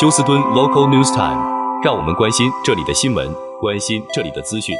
[0.00, 3.26] 休斯敦 Local News Time，让我们关心这里的新闻，
[3.60, 4.76] 关心这里的资讯。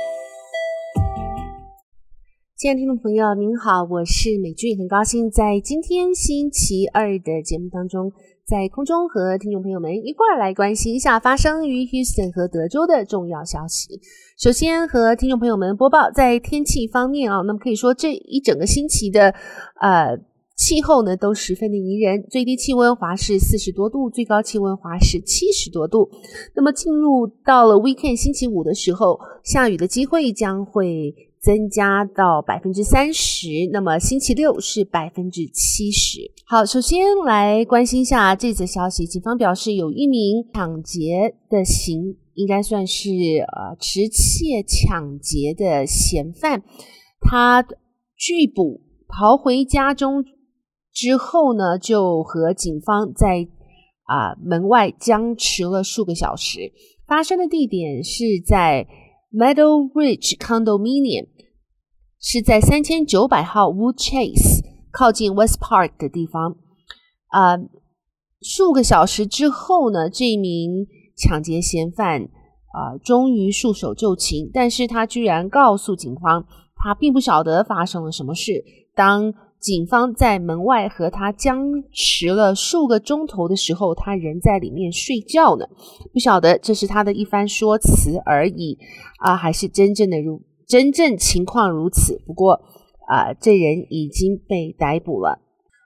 [2.57, 8.13] 亲爱的听众朋友，您好，我是美俊，很高兴在今天星期二的节目当中，
[8.47, 14.01] 在空中和听众朋友们一块儿来关心一下发生于 Houston 和德州的重要消息。
[14.39, 19.35] 首先和听众朋友们播报，在天气方面啊，那么可以说这一整个星期的
[19.81, 20.17] 呃
[20.59, 26.11] 气候呢都十分的宜人，最低气温华氏四十多度，最高气温华氏七十多度。
[26.55, 31.15] 那么进入到了 Weekend 星期五的时候，下雨的机会将会。
[31.41, 36.19] 增加到百分之三十，那么星期六是百分之七十。
[36.45, 39.07] 好，首先来关心一下这则消息。
[39.07, 46.65] 警方表示，有一名抢劫的行，应该算是呃持窃抢劫的嫌犯，
[47.21, 47.65] 他
[48.17, 50.25] 拒捕逃回家中
[50.99, 53.47] 之后呢，就和警方在
[54.03, 56.73] 啊、门外僵持了数个小时。
[57.07, 58.85] 发生的地点是在
[59.33, 61.29] Meadow Ridge Condominium。
[62.21, 66.57] 是在三千九百号 Wood Chase 靠近 West Park 的地方。
[67.29, 67.57] 啊、
[68.41, 72.23] 数个小时之后呢，这名抢劫嫌犯
[72.73, 74.51] 啊、终于束手就擒。
[74.53, 78.65] 但是他居然告诉警方，他并不晓得发生了什么事。
[78.97, 85.67] 当警方在门外和他僵持了数个钟头的时候，他人在里面睡觉呢。
[86.13, 88.79] 不晓得这是他的一番说辞而已
[89.19, 90.43] 啊、还是真正的如。
[90.67, 92.61] 真正情况如此，不过
[93.09, 95.41] 啊、这人已经被逮捕了。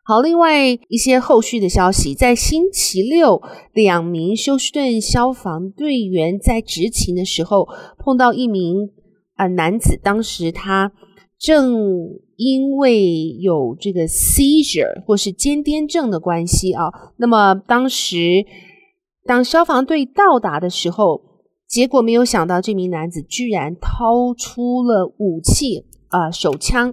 [0.05, 3.41] 好，另外一些后续的消息，在星期六，
[3.73, 8.91] 两名休斯顿消防队员在执勤的时候碰到一名、
[9.37, 10.91] 呃、男子，当时他
[11.43, 11.75] 正
[12.37, 16.85] 因为有这个 seizure 或是间癫症的关系啊，
[17.17, 18.47] 那么当时
[19.27, 21.33] 当消防队到达的时候。
[21.69, 26.93] 结果没有想到，这名男子居然掏出了武器，啊、手枪。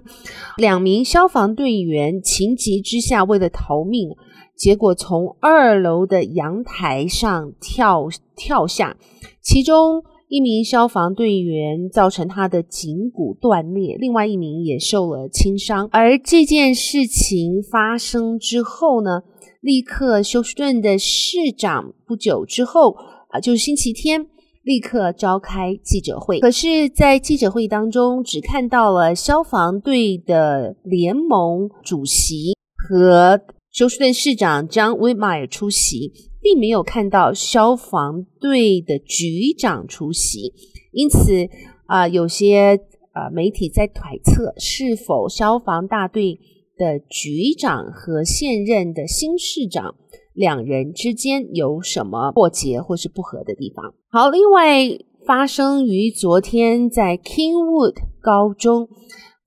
[0.56, 4.08] 两名消防队员情急之下，为了逃命，
[4.56, 8.96] 结果从二楼的阳台上跳跳下。
[9.42, 15.88] 其中一名消防队员造成他的颈骨断裂，另外一名也受了轻伤。
[15.90, 19.22] 而这件事情发生之后呢，
[19.60, 22.94] 立刻休斯顿的市长不久之后
[23.30, 24.28] 啊，就是星期天。
[24.62, 33.40] 立刻召开记者会，可是，在记者会当中，只看到了消防队的联盟主席和
[33.72, 40.52] 休斯顿市长 John Whitmire 出席，并没有看到消防队的局长出席。
[40.92, 41.48] 因此，
[41.86, 42.80] 啊、有些
[43.12, 46.38] 啊、媒体在揣测，是否消防大队
[46.76, 49.96] 的局长和现任的新市长。
[50.32, 53.92] 两人之间有什么过节或是不合的地方？
[54.10, 54.86] 好，另外
[55.26, 58.88] 发生于昨天在 Kingwood 高中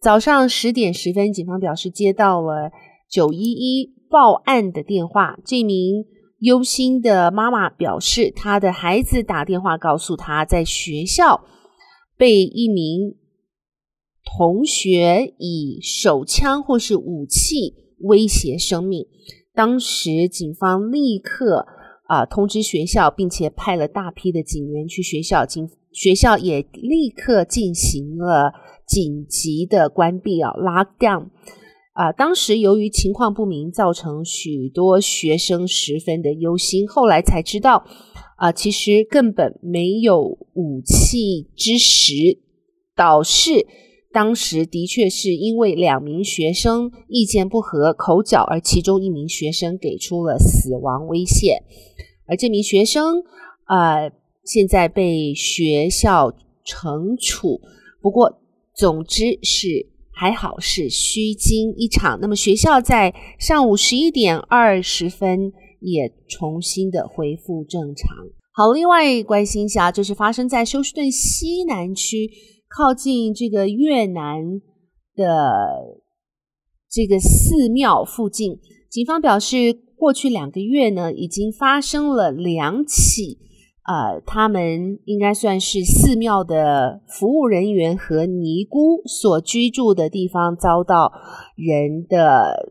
[0.02, 2.70] 早上十点十分，警方表示接到了
[3.10, 5.38] 九一一报案的电话。
[5.46, 6.04] 这名
[6.44, 11.46] 忧心的妈妈表示，她的孩子打电话告诉她，在学校
[12.18, 13.16] 被一名
[14.38, 19.08] 同学以手枪或是武器威胁生命。
[19.54, 21.66] 当时警方立刻
[22.08, 28.52] 啊、通知学校，并且派了大批的警员去学校，警学校也立刻进行了
[28.86, 31.30] 紧急的关闭啊 lockdown
[31.94, 32.12] 啊。
[32.12, 36.88] 当时由于情况不明，造成许多学生十分的忧心。
[36.88, 37.86] 后来才知道
[38.36, 42.40] 啊、其实根本没有武器之时，
[42.96, 43.66] 导致。
[44.12, 51.64] 当时的确是因为两名学生意见不合、口角，而其中一名学生给出了死亡威胁，
[52.28, 53.24] 而这名学生
[53.66, 54.12] 呃
[54.44, 56.32] 现在被学校
[56.64, 57.60] 惩处。
[58.04, 58.40] 不过，
[58.76, 59.88] 总之是
[60.24, 62.18] 还好是虚惊一场。
[62.22, 68.08] 那么学校在上午十一点二十分也重新的恢复正常。
[68.54, 72.30] 好，另外关心一下，就是发生在休斯顿西南区。
[72.70, 74.62] 靠近这个越南
[75.14, 75.52] 的
[76.90, 78.58] 这个寺庙附近，
[78.90, 83.40] 警方表示，过去两个月呢，已经发生了两起，
[83.86, 91.12] 呃，他们应该算是寺庙的服务人员和尼姑所居住的地方遭到
[91.56, 92.70] 人的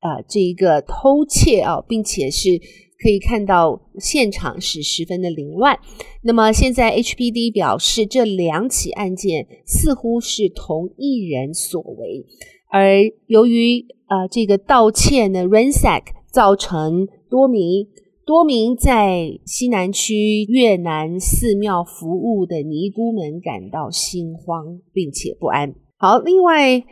[0.00, 2.60] 呃这一个偷窃啊，并且是。
[3.02, 5.76] 可以看到现场是十分的凌乱。
[6.22, 12.24] 那么现在 HPD 表示，这两起案件似乎是同一人所为。
[12.70, 17.88] 而由于呃这个盗窃呢，ransack 造成多名
[18.24, 25.74] 多名在西南区越南寺庙服务的尼姑们感到心慌并且不安。
[25.96, 26.82] 好，另外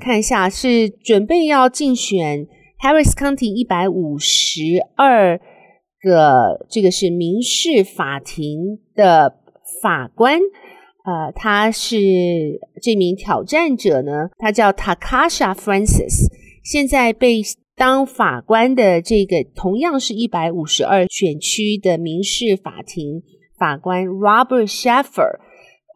[0.00, 2.46] 看一下是准备要竞选
[2.80, 4.62] Harris County 一百五十
[4.96, 5.38] 二
[6.00, 9.36] 个，这个是民事法庭的
[9.82, 10.40] 法官。
[11.04, 16.28] 呃，他是这名挑战者呢，他叫 Takasha Francis，
[16.64, 17.42] 现在被
[17.82, 23.24] 当法官的这个同样是一百五十二选区的民事法庭
[23.58, 25.40] 法官 Robert Shaffer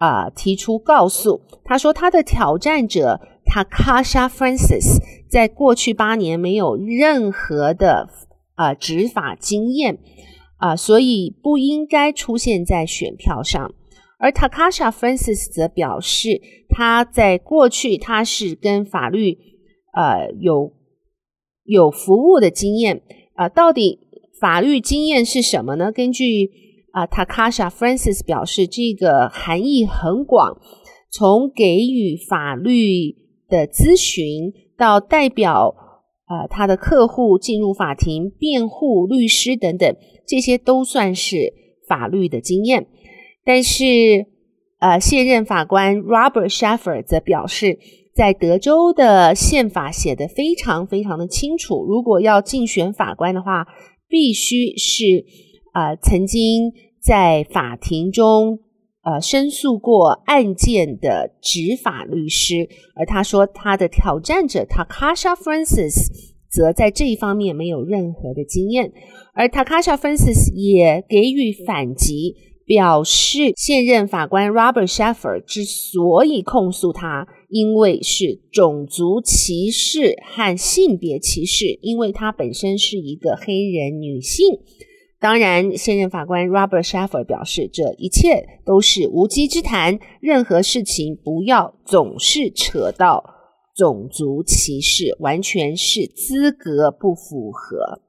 [0.01, 5.01] 啊、提出告诉，他说他的挑战者 Takasha Francis
[5.31, 8.09] 在过去八年没有任何的
[8.57, 10.01] 啊、执法经验
[10.57, 13.73] 啊、所以不应该出现在选票上。
[14.19, 19.39] 而 Takasha Francis 则表示，他在过去他是跟法律
[19.95, 20.73] 呃有
[21.67, 23.03] 有服务的经验
[23.35, 24.01] 啊、到底
[24.41, 25.93] 法律经验是什么呢？
[25.93, 26.51] 根据
[26.93, 30.59] 啊、Takasha Francis 表示，这个含义很广，
[31.11, 33.15] 从给予法律
[33.49, 35.75] 的咨询到代表
[36.25, 39.95] 啊、他的客户进入法庭辩护、律师等等，
[40.27, 41.53] 这些都算是
[41.87, 42.87] 法律的经验。
[43.45, 43.85] 但是，
[44.81, 47.79] 呃，现任法官 Robert Shaffer 则表示，
[48.17, 53.67] 在德州的宪法写得非常非常的清楚，如果要竞选法官的话，
[54.09, 55.27] 必须是
[55.75, 58.61] 呃曾经在法庭中
[59.05, 62.67] 呃申诉过案件的执法律师。
[62.95, 66.07] 而他说，他的挑战者 Takasha Francis
[66.49, 68.91] 则在这一方面没有任何的经验，
[69.35, 72.35] 而 Takasha Francis 也给予反击。
[72.67, 77.25] 表示现任法官 Robert Shaffer 之所以控诉他，
[77.57, 84.47] 因为是种族歧视和性别歧视，因为她本身是一个黑人女性。
[85.19, 93.25] 当然，现任法官 Robert Shaffer 表示，这一切都是无稽之谈，任何事情不要总是扯到
[93.75, 98.03] 种族歧视，完全是资格不符合。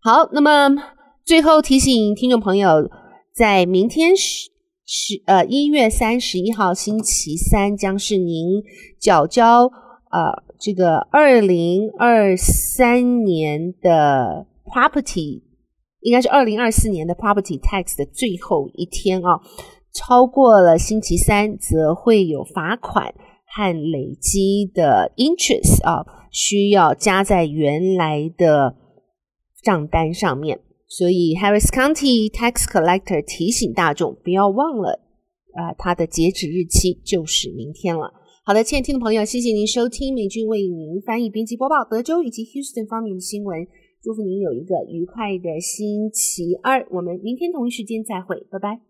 [0.00, 0.70] 好，那么
[1.26, 2.90] 最后提醒听众朋友。
[3.32, 4.14] 在明天
[4.92, 8.60] 十呃一月三十一号星期三，将是您
[8.98, 9.66] 缴交
[10.10, 15.42] 呃这个二零二三年的 property，
[16.00, 19.40] 应该是二零二四年的 property tax 的最后一天啊。
[19.92, 23.14] 超过了星期三，则会有罚款
[23.46, 28.74] 和累积的 interest 啊，需要加在原来的
[29.62, 30.58] 账单上面。
[30.90, 34.98] 所以，Harris County Tax Collector 提醒大众不要忘了，
[35.54, 38.12] 呃，它的截止日期就是明天了。
[38.44, 43.64] 好的，亲爱的听众朋友，谢谢您收听美君为您翻译、编辑、播报德州以及 Houston 方面的新闻。
[44.02, 46.84] 祝福您有一个愉快的星期二。
[46.90, 48.89] 我们明天同一时间再会，拜拜。